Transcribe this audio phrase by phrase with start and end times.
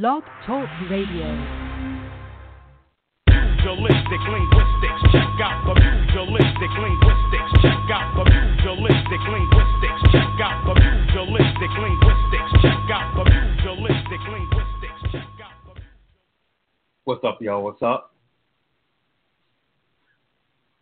[0.00, 1.22] Blog Talk Radio.
[3.30, 10.74] Pugilistic linguistics, check out the pugilistic linguistics, check out the pugilistic linguistics, check out the
[10.74, 15.80] pugilistic linguistics, check out the pugilistic linguistics, check out the
[17.04, 17.62] What's up, y'all?
[17.62, 18.16] What's up?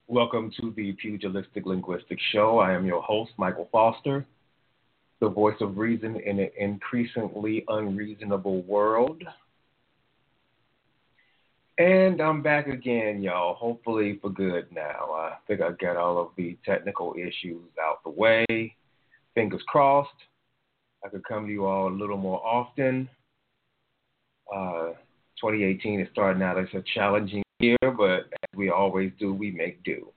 [0.07, 2.61] Welcome to the Pugilistic Linguistics Show.
[2.61, 4.27] I am your host, Michael Foster,
[5.23, 9.23] the voice of reason in an increasingly unreasonable world.
[11.79, 15.13] And I'm back again, y'all, hopefully for good now.
[15.13, 18.75] I think I got all of the technical issues out the way.
[19.37, 20.11] Fingers crossed.
[21.05, 23.09] I could come to you all a little more often.
[24.53, 24.91] Uh,
[25.41, 29.85] 2018 is starting out as a challenging year, but as we always do, we make
[29.85, 30.09] do.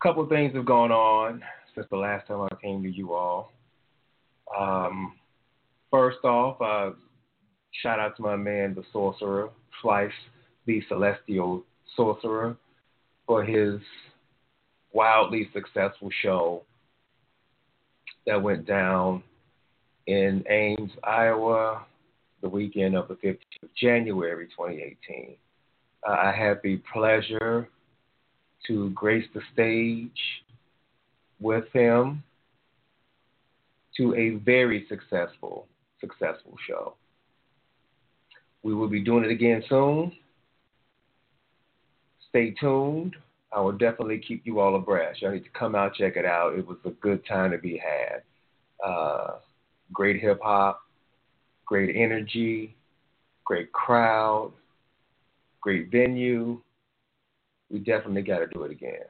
[0.00, 1.42] A couple things have gone on
[1.76, 3.52] since the last time I came to you all.
[4.58, 5.14] Um,
[5.90, 6.96] first off, uh,
[7.82, 9.50] shout out to my man, the sorcerer,
[9.82, 10.10] Slice,
[10.64, 12.56] the celestial sorcerer,
[13.26, 13.78] for his
[14.92, 16.64] wildly successful show
[18.26, 19.22] that went down
[20.06, 21.84] in Ames, Iowa,
[22.40, 25.36] the weekend of the 15th of January 2018.
[26.08, 27.68] Uh, I had the pleasure
[28.66, 30.10] to grace the stage
[31.40, 32.22] with him
[33.96, 35.66] to a very successful,
[36.00, 36.94] successful show.
[38.62, 40.12] We will be doing it again soon.
[42.28, 43.16] Stay tuned.
[43.52, 45.22] I will definitely keep you all abreast.
[45.22, 46.58] Y'all need to come out, check it out.
[46.58, 48.22] It was a good time to be had.
[48.84, 49.36] Uh,
[49.92, 50.82] great hip hop,
[51.64, 52.76] great energy,
[53.44, 54.52] great crowd,
[55.60, 56.60] great venue.
[57.70, 59.04] We definitely got to do it again.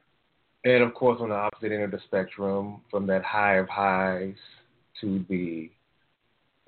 [0.67, 4.35] And of course, on the opposite end of the spectrum, from that high of highs
[4.99, 5.71] to the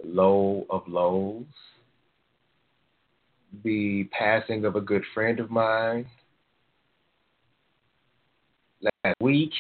[0.02, 1.44] low of lows,
[3.66, 6.06] the passing of a good friend of mine
[8.82, 9.52] last week.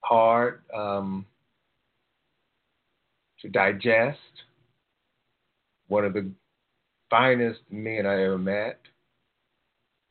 [0.00, 1.24] Hard um,
[3.40, 4.18] to digest.
[5.86, 6.28] One of the
[7.08, 8.80] finest men I ever met.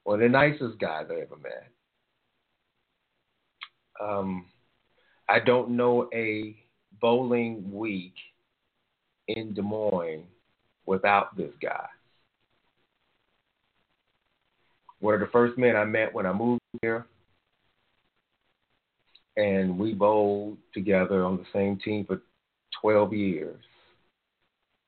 [0.05, 1.72] One of the nicest guys I ever met.
[4.01, 4.45] Um,
[5.29, 6.55] I don't know a
[7.01, 8.13] bowling week
[9.27, 10.25] in Des Moines
[10.85, 11.85] without this guy.
[14.99, 17.05] One of the first men I met when I moved here,
[19.35, 22.21] and we bowled together on the same team for
[22.81, 23.63] 12 years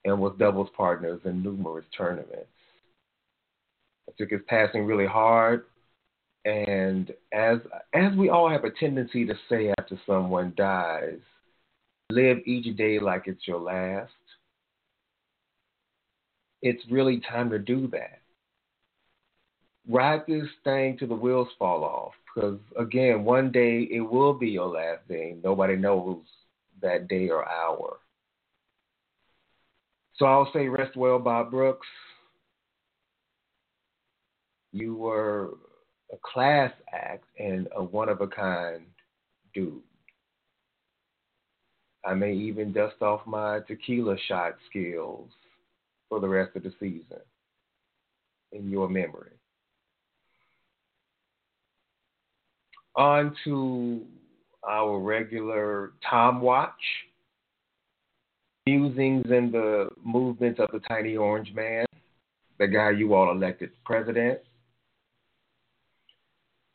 [0.06, 2.48] and was doubles partners in numerous tournaments.
[4.08, 5.66] I took his passing really hard,
[6.46, 7.58] and as
[7.94, 11.20] as we all have a tendency to say after someone dies,
[12.12, 14.12] live each day like it's your last.
[16.62, 18.22] It's really time to do that.
[19.88, 24.50] Ride this thing till the wheels fall off, because again, one day it will be
[24.50, 25.36] your last day.
[25.44, 26.22] Nobody knows
[26.82, 27.98] that day or hour.
[30.18, 31.88] So I'll say, rest well, Bob Brooks.
[34.72, 35.52] You were
[36.12, 38.86] a class act and a one of a kind
[39.54, 39.82] dude.
[42.06, 45.30] I may even dust off my tequila shot skills
[46.08, 47.22] for the rest of the season
[48.52, 49.32] in your memory.
[52.96, 54.02] On to
[54.68, 56.72] our regular Trump Watch
[58.66, 61.86] musings and the movements of the tiny orange man,
[62.60, 64.40] the guy you all elected president.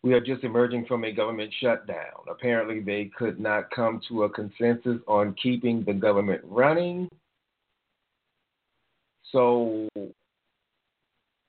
[0.02, 2.25] We are just emerging from a government shutdown.
[2.29, 7.08] Apparently, they could not come to a consensus on keeping the government running.
[9.31, 9.88] So,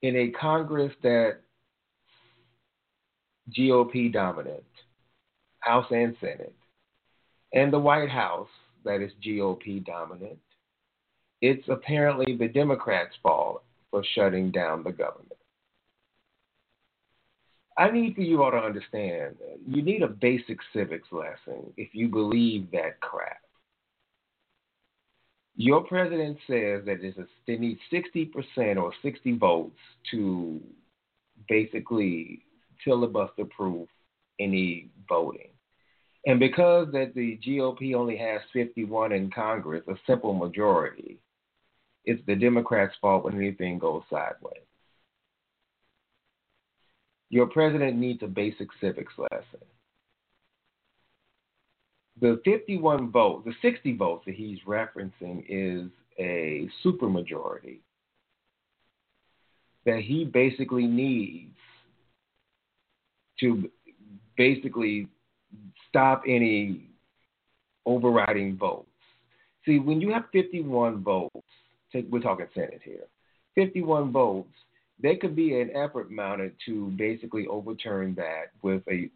[0.02, 1.38] in a Congress that
[3.58, 4.64] GOP dominant,
[5.60, 6.56] House and Senate,
[7.54, 8.50] and the White House
[8.84, 10.40] that is GOP dominant,
[11.42, 15.31] it's apparently the Democrats' fault for shutting down the government.
[17.78, 19.36] I need for you all to understand
[19.66, 23.42] you need a basic civics lesson if you believe that crap.
[25.56, 29.78] Your president says that there's a, they need 60% or 60 votes
[30.12, 30.60] to
[31.48, 32.44] basically
[32.84, 33.88] filibuster proof
[34.40, 35.50] any voting.
[36.26, 41.20] And because that the GOP only has 51 in Congress, a simple majority,
[42.06, 44.62] it's the Democrats' fault when anything goes sideways.
[47.32, 49.66] Your president needs a basic civics lesson.
[52.20, 55.90] The 51 votes, the 60 votes that he's referencing is
[56.20, 57.80] a supermajority
[59.86, 61.56] that he basically needs
[63.40, 63.72] to
[64.36, 65.08] basically
[65.88, 66.90] stop any
[67.86, 68.90] overriding votes.
[69.66, 71.32] See, when you have 51 votes,
[71.94, 73.08] take, we're talking Senate here,
[73.56, 74.52] 51 votes,
[75.02, 79.10] there could be an effort mounted to basically overturn that with a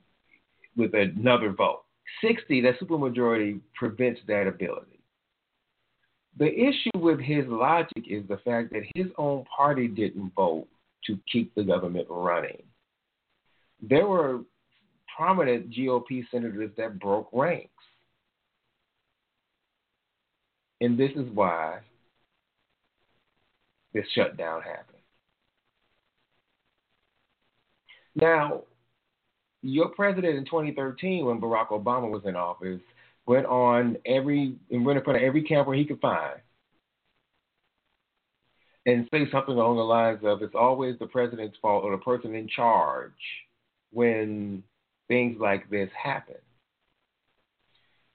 [0.76, 1.84] with another vote.
[2.22, 5.00] 60, that supermajority prevents that ability.
[6.38, 10.68] The issue with his logic is the fact that his own party didn't vote
[11.06, 12.62] to keep the government running.
[13.82, 14.42] There were
[15.16, 17.70] prominent GOP senators that broke ranks.
[20.82, 21.80] And this is why
[23.94, 24.95] this shutdown happened.
[28.16, 28.64] Now,
[29.62, 32.82] your president in 2013, when Barack Obama was in office,
[33.26, 36.40] went on every and went in front of every camera he could find
[38.86, 42.36] and say something along the lines of it's always the president's fault or the person
[42.36, 43.12] in charge
[43.92, 44.64] when
[45.08, 46.36] things like this happen.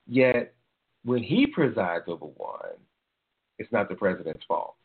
[0.06, 0.54] Yet
[1.04, 2.78] when he presides over one,
[3.58, 4.76] it's not the president's fault.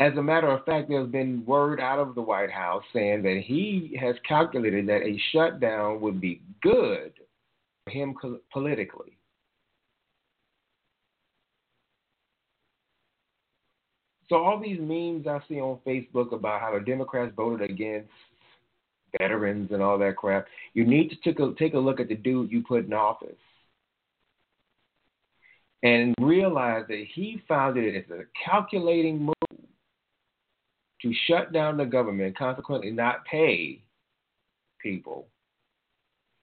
[0.00, 3.42] As a matter of fact, there's been word out of the White House saying that
[3.44, 7.12] he has calculated that a shutdown would be good
[7.84, 8.14] for him
[8.50, 9.18] politically.
[14.30, 18.08] So all these memes I see on Facebook about how the Democrats voted against
[19.18, 21.40] veterans and all that crap, you need to take
[21.74, 23.34] a, look at the dude you put in office
[25.82, 29.34] and realize that he found it as a calculating move
[31.02, 33.82] to shut down the government, consequently not pay
[34.80, 35.28] people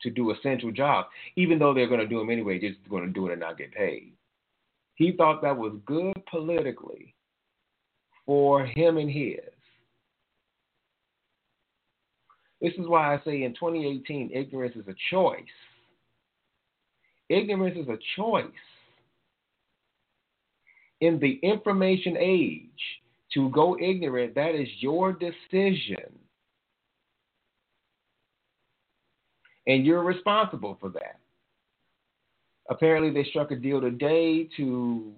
[0.01, 3.12] to do essential jobs, even though they're going to do them anyway, just going to
[3.12, 4.13] do it and not get paid.
[4.95, 7.13] He thought that was good politically
[8.25, 9.39] for him and his.
[12.62, 15.44] This is why I say in 2018, ignorance is a choice.
[17.30, 18.45] Ignorance is a choice.
[21.01, 22.69] In the information age,
[23.33, 26.18] to go ignorant, that is your decision.
[29.68, 31.19] And you're responsible for that.
[32.69, 35.13] Apparently, they struck a deal today to,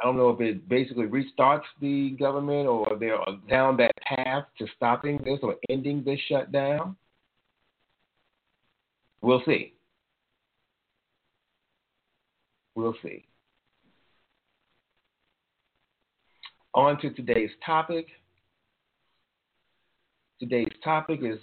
[0.00, 3.18] I don't know if it basically restarts the government or they're
[3.48, 6.96] down that path to stopping this or ending this shutdown.
[9.20, 9.74] We'll see.
[12.74, 13.26] We'll see.
[16.74, 18.06] On to today's topic.
[20.40, 21.38] Today's topic is,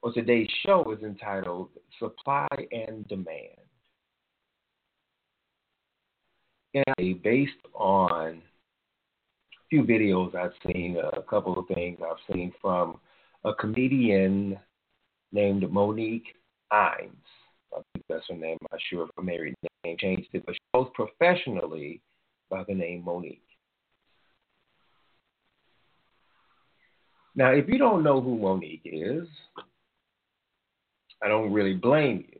[0.00, 1.68] or today's show is entitled
[1.98, 3.58] Supply and Demand.
[6.74, 13.00] And based on a few videos I've seen, a couple of things I've seen from
[13.44, 14.58] a comedian
[15.30, 16.34] named Monique
[16.72, 17.10] Imes.
[17.76, 18.56] I think that's her name.
[18.62, 22.00] I'm not sure if her married name changed it, but she goes professionally
[22.48, 23.42] by the name Mo'Nique.
[27.34, 29.28] Now, if you don't know who Mo'Nique is,
[31.22, 32.38] I don't really blame you.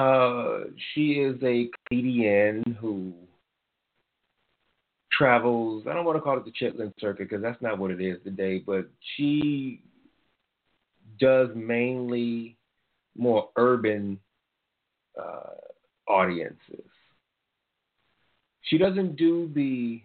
[0.00, 3.12] Uh, she is a comedian who
[5.12, 5.86] travels.
[5.88, 8.18] I don't want to call it the Chitlin Circuit because that's not what it is
[8.22, 9.82] today, but she
[11.18, 12.56] does mainly
[13.16, 14.18] more urban
[15.20, 15.54] uh,
[16.08, 16.84] audiences.
[18.62, 20.00] She doesn't do the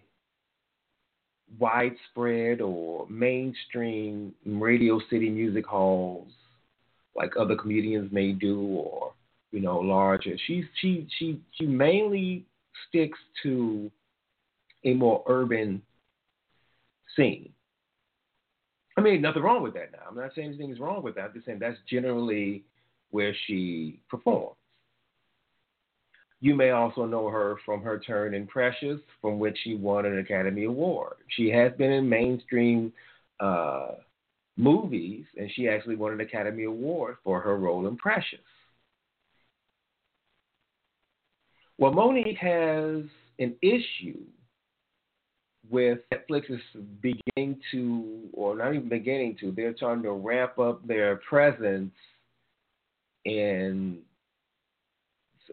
[1.60, 6.30] widespread or mainstream radio city music halls
[7.16, 9.14] like other comedians may do or
[9.52, 10.36] you know larger.
[10.48, 12.46] She she she she mainly
[12.88, 13.92] sticks to
[14.84, 15.82] a more urban
[17.16, 17.50] scene.
[18.98, 20.00] I mean nothing wrong with that now.
[20.10, 21.26] I'm not saying anything is wrong with that.
[21.26, 22.64] I'm just saying that's generally
[23.12, 24.58] where she performs
[26.46, 30.20] you may also know her from her turn in Precious, from which she won an
[30.20, 31.16] Academy Award.
[31.30, 32.94] She has been in mainstream
[33.40, 33.94] uh,
[34.56, 38.38] movies, and she actually won an Academy Award for her role in Precious.
[41.80, 43.02] Well, Mo'Nique has
[43.40, 44.22] an issue
[45.68, 46.62] with Netflix is
[47.02, 51.92] beginning to, or not even beginning to, they're trying to ramp up their presence
[53.26, 54.04] in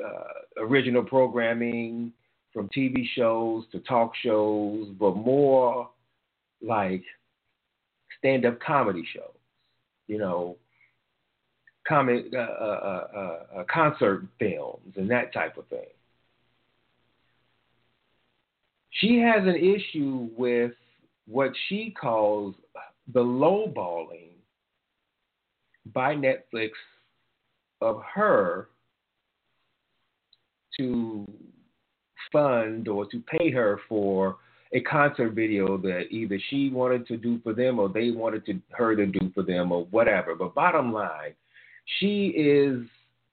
[0.02, 2.12] uh, original programming
[2.52, 5.88] from TV shows to talk shows, but more
[6.60, 7.02] like
[8.18, 9.36] stand up comedy shows,
[10.06, 10.56] you know,
[11.86, 15.80] comic, uh, uh, uh, uh, concert films, and that type of thing.
[18.90, 20.72] She has an issue with
[21.26, 22.54] what she calls
[23.12, 24.30] the lowballing
[25.92, 26.70] by Netflix
[27.80, 28.68] of her
[30.78, 31.26] to
[32.30, 34.36] fund or to pay her for
[34.72, 38.58] a concert video that either she wanted to do for them or they wanted to
[38.70, 40.34] her to do for them or whatever.
[40.34, 41.34] But bottom line,
[42.00, 42.86] she is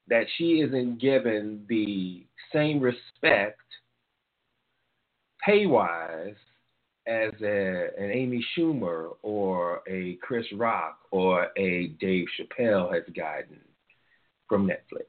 [0.08, 3.60] that she isn't given the same respect
[5.42, 6.34] pay wise
[7.06, 13.58] as a, an Amy Schumer or a Chris Rock or a Dave Chappelle has gotten
[14.48, 15.06] from Netflix.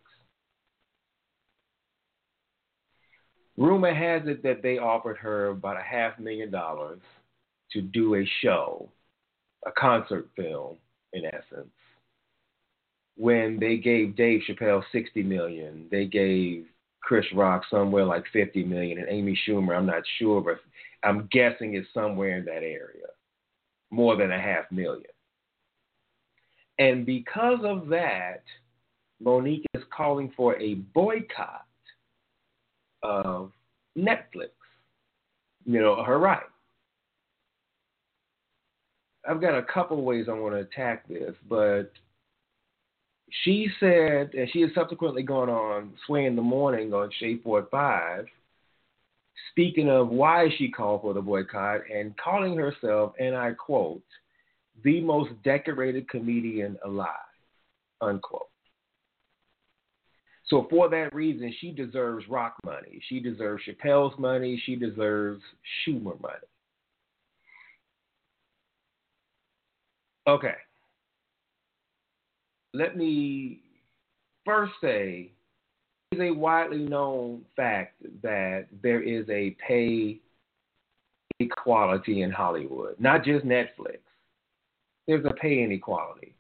[3.62, 7.00] Rumor has it that they offered her about a half million dollars
[7.72, 8.90] to do a show,
[9.68, 10.78] a concert film,
[11.14, 11.70] in essence.
[13.18, 16.66] When they gave Dave Chappelle 60 million, they gave
[17.04, 20.58] Chris Rock somewhere like 50 million, and Amy Schumer, I'm not sure, but
[21.08, 23.12] I'm guessing it's somewhere in that area,
[23.92, 25.04] more than a half million.
[26.80, 28.42] And because of that,
[29.24, 31.66] Mo'Nique is calling for a boycott
[33.04, 33.52] of
[33.98, 34.52] Netflix.
[35.66, 36.44] You know, her right.
[39.28, 41.92] I've got a couple ways I want to attack this, but
[43.44, 48.26] she said, and she has subsequently gone on Sway in the Morning on Shade 45,
[49.52, 54.02] speaking of why she called for the boycott and calling herself, and I quote,
[54.84, 57.08] the most decorated comedian alive,
[58.02, 58.51] unquote.
[60.52, 63.02] So for that reason, she deserves rock money.
[63.10, 64.62] She deserves Chappelle's money.
[64.68, 65.42] She deserves
[65.88, 66.36] Schumer money.
[70.28, 70.54] Okay
[72.74, 73.60] let me
[74.46, 75.32] first say
[76.12, 80.20] it's a widely known fact that there is a pay
[81.40, 84.00] equality in Hollywood, not just Netflix.
[85.08, 86.36] There's a pay inequality.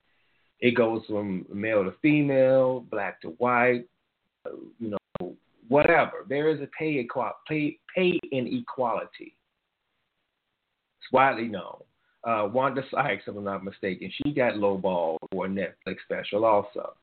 [0.59, 3.85] It goes from male to female, black to white,
[4.79, 5.35] you know,
[5.67, 6.25] whatever.
[6.27, 9.35] There is a pay, equal, pay, pay inequality.
[10.99, 11.81] It's widely known
[12.23, 16.93] uh, Wanda Sykes, if I'm not mistaken, she got lowballed for a Netflix special also.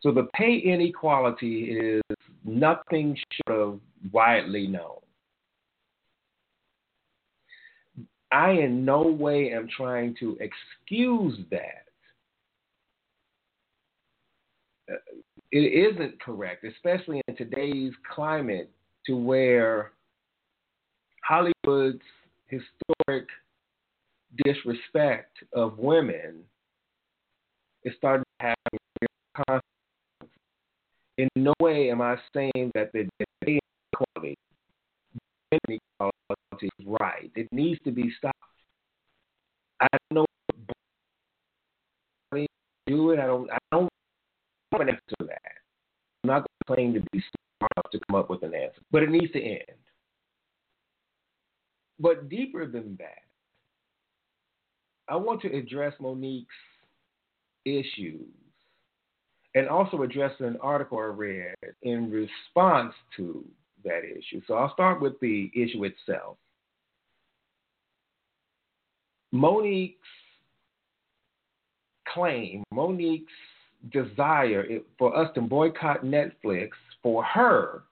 [0.00, 2.02] So the pay inequality is
[2.44, 4.98] nothing short of widely known.
[8.32, 11.84] I in no way am trying to excuse that.
[14.90, 14.96] Uh,
[15.52, 18.70] it isn't correct, especially in today's climate,
[19.06, 19.92] to where
[21.24, 22.02] Hollywood's
[22.46, 23.28] historic
[24.44, 26.42] disrespect of women
[27.84, 28.56] is starting to have
[29.00, 29.08] real
[29.46, 30.38] consequences.
[31.18, 33.08] In no way am I saying that the
[33.44, 33.58] pay
[33.92, 34.36] inequality,
[35.68, 37.30] inequality is right.
[37.36, 38.36] It needs to be stopped.
[39.80, 40.26] I don't know
[42.86, 43.18] do it.
[43.18, 43.50] I don't.
[43.50, 43.88] I don't
[44.72, 45.21] have an answer
[46.32, 47.22] not going to claim to be
[47.58, 49.60] smart enough to come up with an answer, but it needs to end.
[51.98, 53.22] But deeper than that,
[55.08, 56.48] I want to address Mo'Nique's
[57.66, 58.26] issues
[59.54, 63.44] and also address an article I read in response to
[63.84, 64.40] that issue.
[64.46, 66.38] So I'll start with the issue itself.
[69.32, 69.98] Mo'Nique's
[72.08, 73.32] claim, Mo'Nique's
[73.90, 74.64] desire
[74.98, 76.70] for us to boycott Netflix
[77.02, 77.82] for her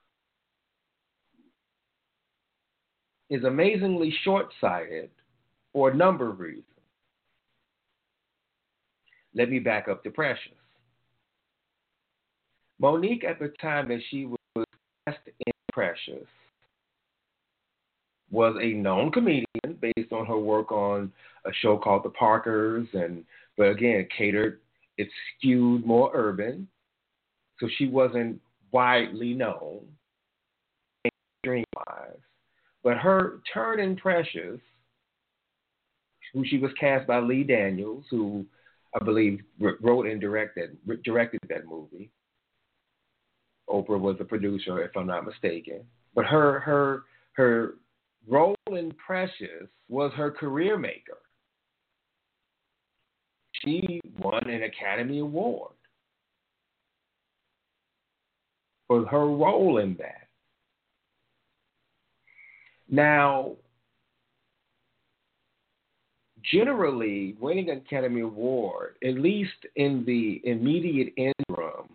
[3.29, 5.09] is amazingly short sighted
[5.73, 6.65] for a number of reasons.
[9.33, 10.51] Let me back up to Precious.
[12.81, 14.65] Mo'Nique, at the time that she was
[15.07, 16.27] cast in Precious,
[18.29, 19.45] was a known comedian
[19.79, 21.11] based on her work on
[21.45, 23.23] a show called The Parkers, and
[23.57, 24.59] but again, catered,
[25.01, 26.67] it skewed more urban,
[27.59, 28.39] so she wasn't
[28.71, 29.81] widely known,
[31.39, 32.17] stream wise.
[32.83, 34.59] But her turn in Precious,
[36.33, 38.45] who she was cast by Lee Daniels, who
[38.99, 42.09] I believe wrote and directed directed that movie.
[43.69, 45.81] Oprah was the producer, if I'm not mistaken.
[46.13, 47.03] But her her
[47.33, 47.75] her
[48.27, 51.20] role in Precious was her career maker.
[53.63, 55.73] She won an Academy Award
[58.87, 60.27] for her role in that.
[62.89, 63.53] Now,
[66.43, 71.87] generally, winning an Academy Award, at least in the immediate interim,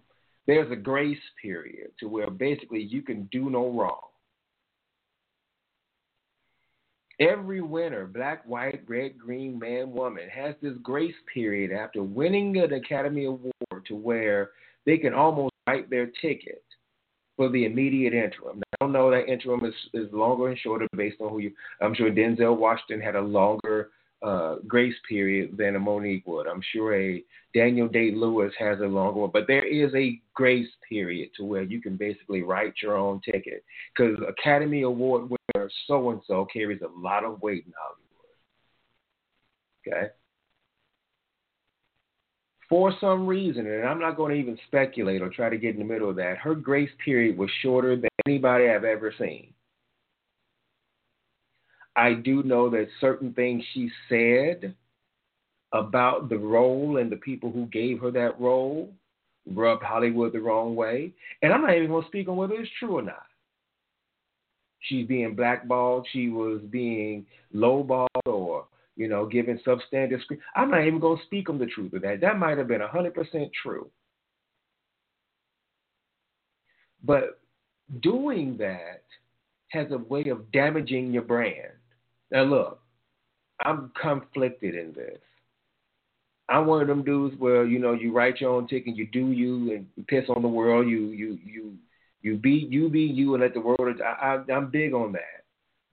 [0.47, 4.01] there's a grace period to where basically you can do no wrong.
[7.19, 12.75] Every winner, black, white, red, green, man, woman, has this grace period after winning an
[12.75, 13.53] Academy Award
[13.87, 14.51] to where
[14.85, 16.63] they can almost write their ticket
[17.37, 18.59] for the immediate interim.
[18.59, 21.53] Now, I don't know that interim is, is longer and shorter based on who you.
[21.81, 23.91] I'm sure Denzel Washington had a longer
[24.23, 26.47] uh, grace period than a Mo'Nique would.
[26.47, 27.23] I'm sure a
[27.55, 31.63] Daniel Day Lewis has a longer one, but there is a grace period to where
[31.63, 36.83] you can basically write your own ticket because Academy Award winner so and so carries
[36.83, 38.07] a lot of weight in Hollywood.
[39.87, 40.13] Okay.
[42.69, 45.79] For some reason, and I'm not going to even speculate or try to get in
[45.79, 49.53] the middle of that, her grace period was shorter than anybody I've ever seen.
[51.97, 54.75] I do know that certain things she said
[55.73, 58.93] about the role and the people who gave her that role
[59.47, 61.13] rubbed Hollywood the wrong way.
[61.43, 63.25] And I'm not even going to speak on whether it's true or not.
[64.81, 66.07] She's being blackballed.
[66.13, 70.41] She was being lowballed or, you know, given substandard screen.
[70.55, 72.21] I'm not even going to speak on the truth of that.
[72.21, 73.91] That might have been 100% true.
[77.03, 77.41] But
[78.01, 79.05] doing that
[79.69, 81.73] has a way of damaging your brand.
[82.31, 82.81] Now look,
[83.65, 85.19] I'm conflicted in this.
[86.49, 89.33] I'm one of them dudes where you know you write your own ticket, you do
[89.33, 90.89] you, and you piss on the world.
[90.89, 91.75] You you you
[92.23, 94.01] you be you be you, and let the world.
[94.01, 95.45] I, I, I'm big on that,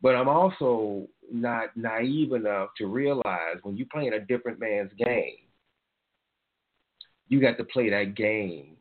[0.01, 5.37] but I'm also not naive enough to realize when you're playing a different man's game,
[7.27, 8.77] you got to play that game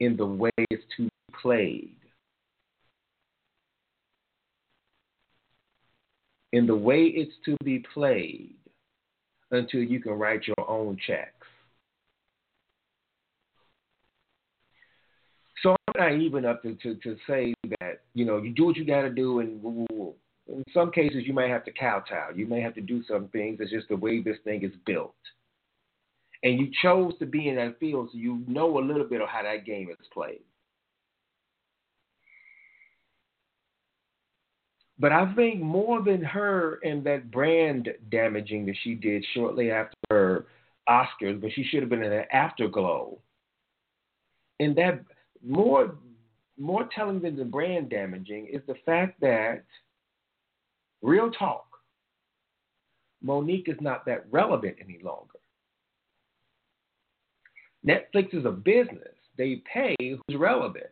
[0.00, 1.10] in the way it's to be
[1.40, 1.96] played.
[6.52, 8.54] In the way it's to be played
[9.50, 11.46] until you can write your own checks.
[15.62, 18.84] So I'm naive enough to, to, to say that, you know, you do what you
[18.84, 19.62] got to do, and
[20.48, 22.30] in some cases you may have to kowtow.
[22.34, 23.58] You may have to do some things.
[23.60, 25.14] It's just the way this thing is built.
[26.42, 29.28] And you chose to be in that field, so you know a little bit of
[29.28, 30.40] how that game is played.
[35.00, 39.96] But I think more than her and that brand damaging that she did shortly after
[40.10, 40.46] her
[40.86, 43.18] Oscars, but she should have been in an afterglow.
[44.60, 45.02] And that
[45.42, 45.96] more
[46.58, 49.64] more telling than the brand damaging is the fact that
[51.00, 51.66] real talk,
[53.22, 55.38] Mo'Nique is not that relevant any longer.
[57.86, 59.16] Netflix is a business.
[59.38, 60.90] They pay who's relevant.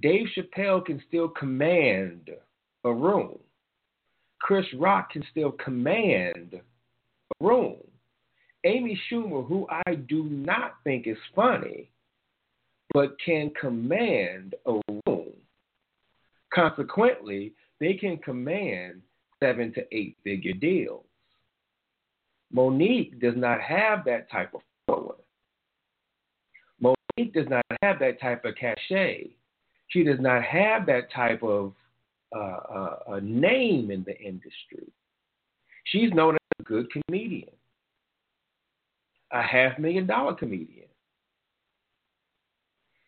[0.00, 2.30] Dave Chappelle can still command
[2.84, 3.38] a room.
[4.40, 7.76] Chris Rock can still command a room.
[8.64, 11.90] Amy Schumer, who I do not think is funny,
[12.92, 15.32] but can command a room.
[16.52, 19.02] Consequently, they can command
[19.40, 21.04] seven to eight figure deals.
[22.52, 25.18] Mo'Nique does not have that type of following.
[26.80, 29.30] Mo'Nique does not have that type of cachet
[29.88, 31.72] she does not have that type of
[32.34, 34.92] uh, uh, a name in the industry.
[35.84, 37.48] She's known as a good comedian,
[39.32, 40.88] a half million dollar comedian.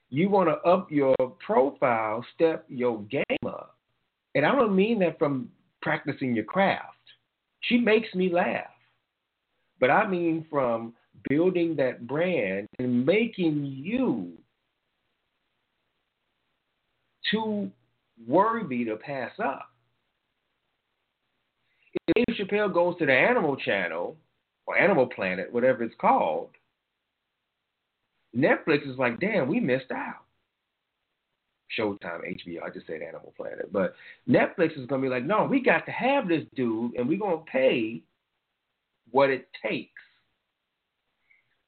[0.08, 1.14] You want to up your
[1.44, 3.76] profile, step your game up.
[4.34, 5.50] And I don't mean that from
[5.82, 6.96] practicing your craft.
[7.60, 8.64] She makes me laugh.
[9.78, 10.94] But I mean from
[11.28, 14.32] building that brand and making you
[17.30, 17.70] too
[18.26, 19.68] worthy to pass up.
[21.94, 24.16] If Dave Chappelle goes to the Animal Channel
[24.66, 26.50] or Animal Planet, whatever it's called,
[28.36, 30.24] Netflix is like, damn, we missed out.
[31.78, 33.72] Showtime, HBO, I just said Animal Planet.
[33.72, 33.94] But
[34.28, 37.18] Netflix is going to be like, no, we got to have this dude and we're
[37.18, 38.02] going to pay
[39.10, 39.92] what it takes.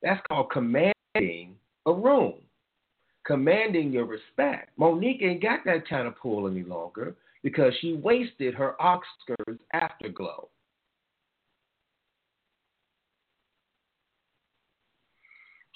[0.03, 2.35] That's called commanding a room
[3.25, 4.71] commanding your respect.
[4.79, 10.49] Mo'Nique ain't got that kind of pull any longer because she wasted her Oscars afterglow.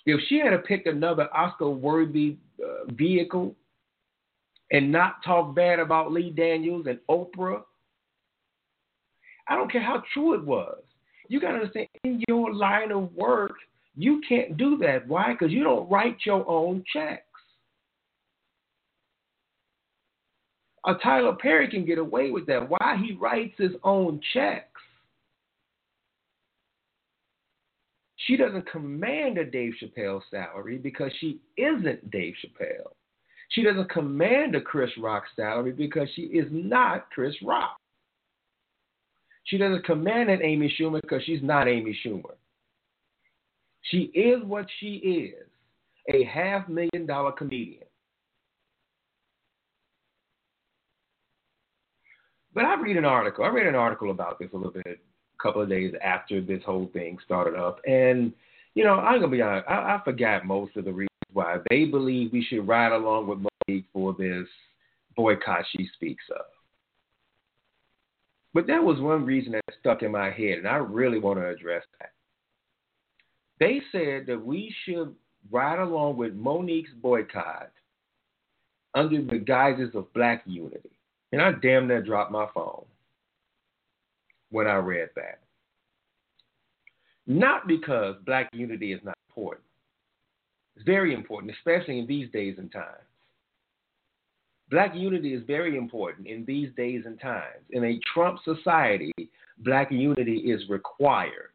[0.06, 3.56] If she had picked another Oscar worthy uh, vehicle
[4.70, 7.62] and not talk bad about Lee Daniels and Oprah,
[9.48, 10.78] I don't care how true it was.
[11.28, 13.54] You got to understand, in your line of work,
[13.96, 15.08] you can't do that.
[15.08, 15.32] Why?
[15.32, 17.25] Because you don't write your own checks.
[20.86, 22.68] A Tyler Perry can get away with that.
[22.68, 22.96] Why?
[23.04, 24.68] He writes his own checks.
[28.26, 32.92] She doesn't command a Dave Chappelle salary because she isn't Dave Chappelle.
[33.50, 37.76] She doesn't command a Chris Rock salary because she is not Chris Rock.
[39.44, 42.34] She doesn't command an Amy Schumer because she's not Amy Schumer.
[43.82, 45.46] She is what she is
[46.12, 47.84] a half million dollar comedian.
[52.56, 53.44] But I read an article.
[53.44, 56.62] I read an article about this a little bit, a couple of days after this
[56.64, 58.32] whole thing started up, and
[58.74, 59.68] you know, I'm gonna be honest.
[59.68, 63.40] I, I forgot most of the reasons why they believe we should ride along with
[63.40, 64.48] Mo'Nique for this
[65.14, 66.46] boycott she speaks of.
[68.54, 71.46] But that was one reason that stuck in my head, and I really want to
[71.46, 72.12] address that.
[73.60, 75.14] They said that we should
[75.50, 77.70] ride along with Mo'Nique's boycott
[78.94, 80.95] under the guises of black unity.
[81.36, 82.86] And I damn near dropped my phone
[84.48, 85.40] when I read that.
[87.26, 89.66] Not because black unity is not important.
[90.76, 93.04] It's very important, especially in these days and times.
[94.70, 97.60] Black unity is very important in these days and times.
[97.68, 99.12] In a Trump society,
[99.58, 101.50] black unity is required.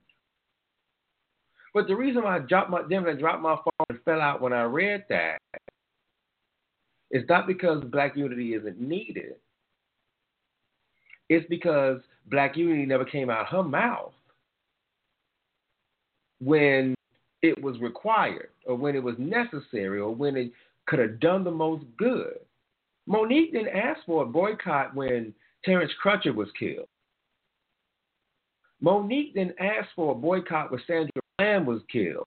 [1.73, 4.41] But the reason why I dropped my damn I dropped my phone and fell out
[4.41, 5.39] when I read that
[7.09, 9.37] is not because black unity isn't needed.
[11.31, 14.11] It's because black unity never came out her mouth
[16.41, 16.93] when
[17.41, 20.51] it was required or when it was necessary or when it
[20.87, 22.37] could have done the most good.
[23.07, 26.89] Mo'Nique didn't ask for a boycott when Terrence Crutcher was killed.
[28.81, 32.25] Mo'Nique didn't ask for a boycott when Sandra Bland was killed,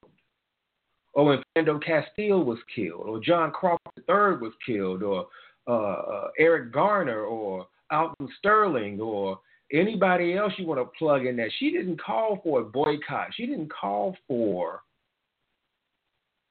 [1.13, 5.27] or when Philando Castile was killed, or John Crawford III was killed, or
[5.69, 9.39] uh, uh, Eric Garner, or Alton Sterling or
[9.73, 11.51] anybody else you want to plug in there.
[11.59, 13.29] She didn't call for a boycott.
[13.35, 14.83] She didn't call for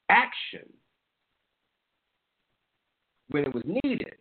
[0.10, 0.68] action
[3.30, 4.16] when it was needed.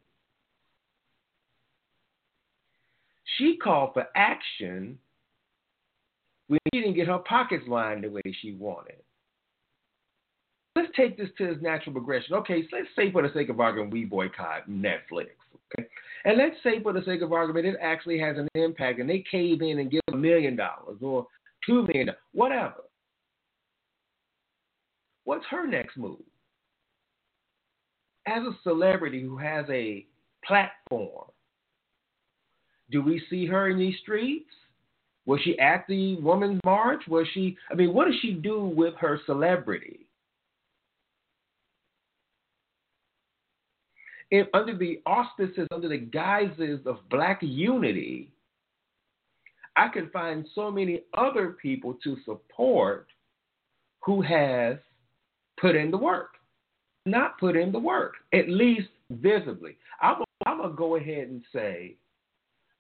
[3.39, 4.99] She called for action
[6.49, 9.03] when she didn't get her pockets lined the way she wanted.
[10.83, 12.35] Let's take this to its natural progression.
[12.35, 15.29] Okay, so let's say for the sake of argument, we boycott Netflix.
[15.79, 15.87] Okay,
[16.25, 19.25] and let's say, for the sake of argument, it actually has an impact and they
[19.31, 21.27] cave in and give a million dollars or
[21.65, 22.83] two million, whatever.
[25.25, 26.19] What's her next move?
[28.27, 30.05] As a celebrity who has a
[30.45, 31.29] platform,
[32.91, 34.51] do we see her in these streets?
[35.27, 37.03] Was she at the Women's March?
[37.07, 40.07] Was she, I mean, what does she do with her celebrity?
[44.33, 48.33] If under the auspices, under the guises of black unity,
[49.77, 53.09] I can find so many other people to support
[54.03, 54.79] who has
[55.61, 56.31] put in the work,
[57.05, 59.77] not put in the work, at least visibly.
[60.01, 61.97] I'm, I'm going to go ahead and say,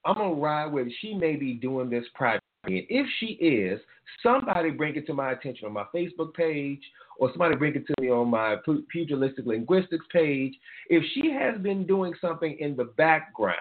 [0.07, 2.41] I'm going to ride with, she may be doing this privately.
[2.65, 3.81] And if she is,
[4.23, 6.81] somebody bring it to my attention on my Facebook page
[7.19, 8.57] or somebody bring it to me on my
[8.89, 10.55] pugilistic linguistics page,
[10.89, 13.57] if she has been doing something in the background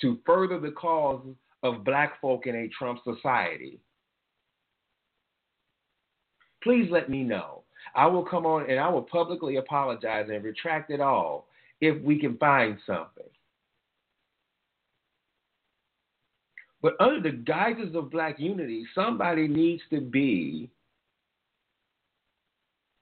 [0.00, 1.24] to further the cause
[1.62, 3.80] of black folk in a Trump society,
[6.62, 7.62] please let me know.
[7.94, 11.48] I will come on and I will publicly apologize and retract it all
[11.80, 13.24] if we can find something.
[16.82, 20.70] But under the guises of black unity, somebody needs to be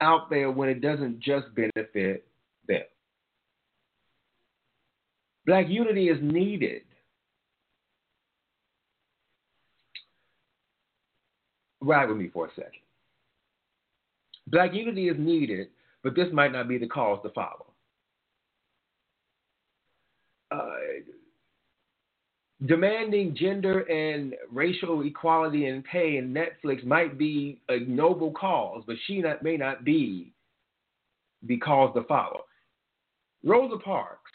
[0.00, 2.26] out there when it doesn't just benefit
[2.66, 2.82] them.
[5.46, 6.82] Black unity is needed.
[11.80, 12.72] Ride with me for a second.
[14.48, 15.68] Black unity is needed,
[16.02, 17.66] but this might not be the cause to follow.
[20.50, 20.74] Uh,
[22.66, 28.96] demanding gender and racial equality and pay in Netflix might be a noble cause, but
[29.06, 30.32] she not, may not be
[31.42, 32.44] the cause to follow.
[33.44, 34.32] Rosa Parks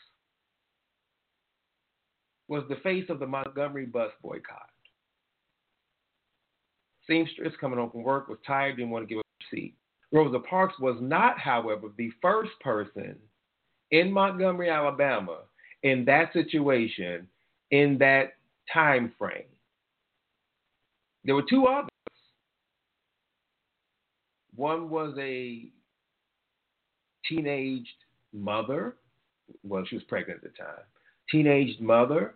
[2.48, 4.70] was the face of the Montgomery bus boycott.
[7.08, 9.76] Seamstress coming home from work was tired, didn't want to give up seat.
[10.14, 13.16] Rosa Parks was not, however, the first person
[13.92, 15.40] in Montgomery, Alabama,
[15.82, 17.28] in that situation,
[17.74, 18.34] in that
[18.72, 19.50] time frame.
[21.26, 21.90] There were two others.
[24.56, 25.66] One was a
[27.28, 27.88] teenaged
[28.32, 28.96] mother.
[29.64, 30.84] Well, she was pregnant at the time.
[31.32, 32.36] Teenaged mother.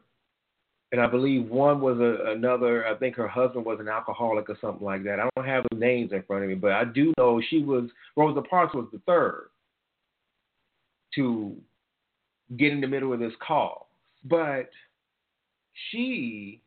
[0.91, 4.57] And I believe one was a, another, I think her husband was an alcoholic or
[4.59, 5.19] something like that.
[5.19, 7.91] I don't have the names in front of me, but I do know she was,
[8.15, 9.49] Rosa Parks was the third
[11.13, 11.55] to
[12.57, 13.89] get in the middle of this call.
[14.23, 14.71] But
[15.91, 16.61] she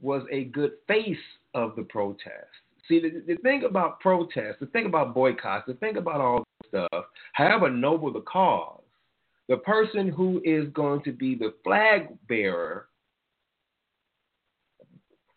[0.00, 1.16] was a good face
[1.54, 2.46] of the protest.
[2.86, 6.68] See, the, the thing about protests, the thing about boycotts, the thing about all this
[6.68, 8.80] stuff, however noble the cause,
[9.48, 12.88] the person who is going to be the flag bearer,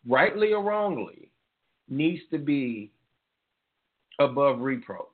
[0.08, 1.32] rightly or wrongly,
[1.90, 2.92] needs to be
[4.20, 5.08] above reproach.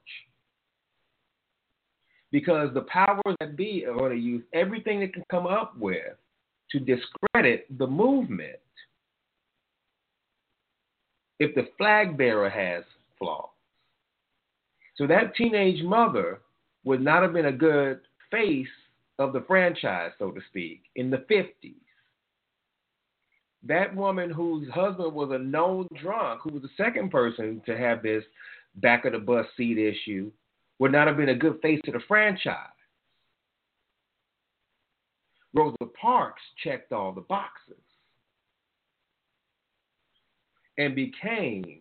[2.31, 6.17] Because the powers that be are going to use everything they can come up with
[6.71, 8.59] to discredit the movement
[11.39, 12.83] if the flag bearer has
[13.17, 13.49] flaws.
[14.95, 16.41] So that teenage mother
[16.83, 17.99] would not have been a good
[18.31, 18.67] face
[19.19, 21.75] of the franchise, so to speak, in the 50s.
[23.63, 28.01] That woman whose husband was a known drunk, who was the second person to have
[28.01, 28.23] this
[28.75, 30.31] back of the bus seat issue,
[30.79, 32.69] would not have been a good face to the franchise.
[35.57, 37.75] Rosa Parks checked all the boxes
[40.77, 41.79] and became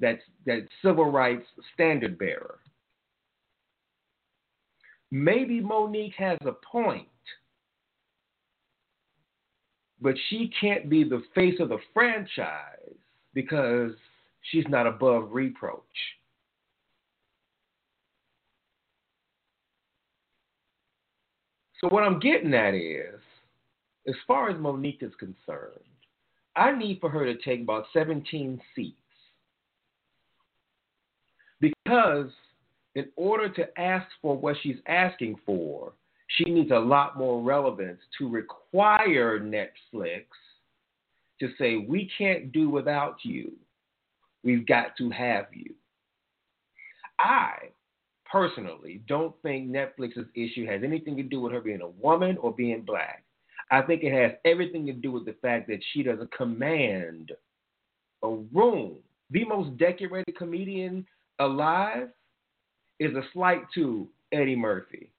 [0.00, 2.60] that, that civil rights standard bearer.
[5.10, 7.06] Maybe Mo'Nique has a point,
[10.00, 12.96] but she can't be the face of the franchise
[13.34, 13.92] because
[14.50, 15.82] she's not above reproach.
[21.80, 23.20] So, what I'm getting at is,
[24.08, 25.80] as far as Mo'Nique is concerned,
[26.56, 28.96] I need for her to take about 17 seats.
[31.60, 32.30] Because
[32.94, 35.92] in order to ask for what she's asking for,
[36.28, 40.24] she needs a lot more relevance to require Netflix
[41.40, 43.52] to say, we can't do without you.
[44.42, 45.74] We've got to have you.
[47.18, 47.70] I
[48.30, 52.52] personally don't think Netflix's issue has anything to do with her being a woman or
[52.52, 53.24] being black.
[53.70, 57.32] I think it has everything to do with the fact that she doesn't command
[58.22, 58.96] a room.
[59.30, 61.06] The most decorated comedian
[61.40, 62.08] alive
[63.00, 65.10] is a slight to Eddie Murphy,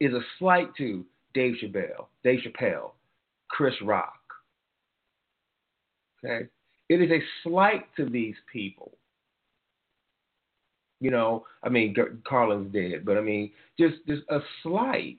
[0.00, 2.92] is a slight to Dave Chappelle, Dave Chappelle,
[3.48, 4.14] Chris Rock.
[6.24, 6.46] Okay?
[6.88, 8.92] It is a slight to these people.
[11.00, 11.94] You know, I mean,
[12.28, 15.18] Carlin's dead, but I mean, just just a slight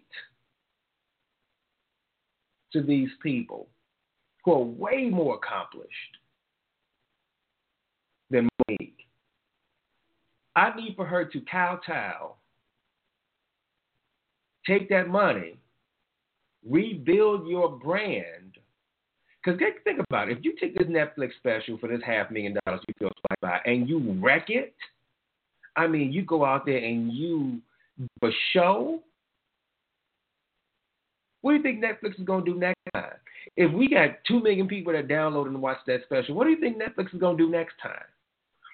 [2.73, 3.67] to these people
[4.45, 5.89] who are way more accomplished
[8.29, 8.93] than Mo'Nique.
[10.55, 12.35] I need for her to kowtow,
[14.67, 15.57] take that money,
[16.67, 18.57] rebuild your brand.
[19.43, 20.37] Because think about it.
[20.37, 23.59] If you take this Netflix special for this half million dollars you feel like by
[23.65, 24.75] and you wreck it,
[25.75, 27.61] I mean, you go out there and you
[28.23, 29.01] a show
[31.41, 33.13] what do you think Netflix is going to do next time?
[33.57, 36.59] If we got 2 million people that download and watch that special, what do you
[36.59, 38.03] think Netflix is going to do next time?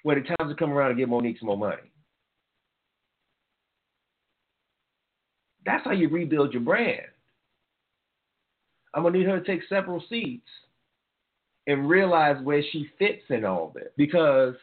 [0.02, 1.90] When the times to come around and give Mo'Nique some more money.
[5.64, 7.02] That's how you rebuild your brand.
[8.94, 10.48] I'm going to need her to take several seats
[11.66, 13.88] and realize where she fits in all this.
[13.96, 14.54] Because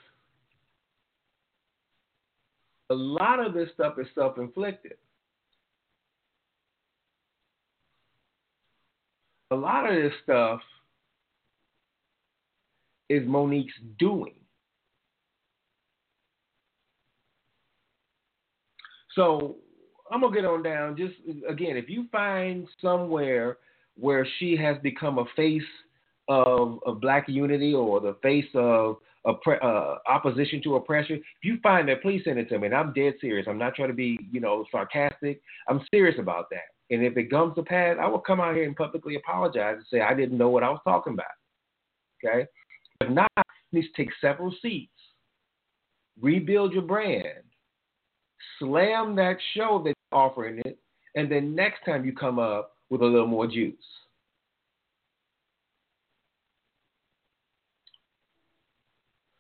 [2.89, 4.98] a lot of this stuff is self inflicted.
[9.52, 10.60] a lot of this stuff
[13.10, 14.34] is Mo'Nique's doing.
[19.13, 19.58] So
[20.12, 20.98] I'm gonna get on down.
[20.98, 21.13] Just
[21.48, 23.58] again, if you find somewhere
[23.98, 25.62] where she has become a face
[26.28, 31.90] of, of black unity or the face of uh, opposition to oppression, if you find
[31.90, 32.68] that, please send it to me.
[32.68, 33.48] And I'm dead serious.
[33.50, 35.42] I'm not trying to be, you know, sarcastic.
[35.68, 36.70] I'm serious about that.
[36.92, 39.86] And if it comes to pass, I will come out here and publicly apologize and
[39.92, 41.26] say I didn't know what I was talking about.
[42.24, 42.46] Okay?
[43.02, 44.92] If not, to take several seats,
[46.22, 47.44] rebuild your brand,
[48.60, 50.78] slam that show that's offering it,
[51.16, 53.76] and then next time you come up with a little more juice.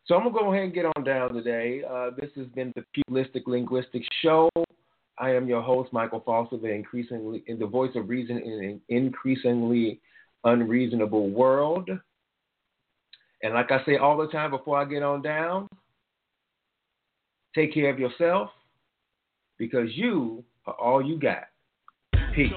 [0.07, 1.81] So I'm gonna go ahead and get on down today.
[1.89, 4.49] Uh, this has been the Pugilistic Linguistics Show.
[5.17, 8.81] I am your host, Michael Foster, the increasingly in the voice of reason in an
[8.89, 9.99] increasingly
[10.43, 11.89] unreasonable world.
[13.41, 15.67] And like I say all the time before I get on down,
[17.55, 18.51] take care of yourself
[19.57, 21.45] because you are all you got.
[22.35, 22.51] Peace.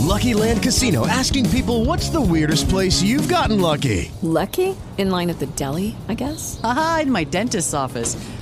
[0.00, 4.10] Lucky Land Casino asking people what's the weirdest place you've gotten lucky?
[4.22, 4.76] Lucky?
[4.98, 6.60] In line at the deli, I guess?
[6.64, 8.16] Aha, in my dentist's office.